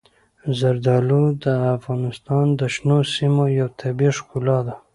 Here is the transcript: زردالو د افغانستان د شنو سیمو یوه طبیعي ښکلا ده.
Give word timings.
زردالو 0.59 1.23
د 1.43 1.45
افغانستان 1.77 2.45
د 2.59 2.61
شنو 2.75 2.97
سیمو 3.15 3.43
یوه 3.59 3.71
طبیعي 3.81 4.13
ښکلا 4.17 4.59
ده. 4.67 4.75